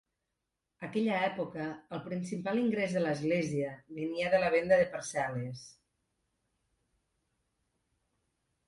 Aquella 0.85 1.17
època, 1.25 1.67
el 1.97 2.01
principal 2.07 2.61
ingrés 2.63 2.97
de 2.99 3.03
l'església 3.05 3.75
venia 4.01 4.33
de 4.37 4.41
la 4.45 4.51
venda 4.57 4.81
de 4.81 4.89
parcel·les. 4.97 5.65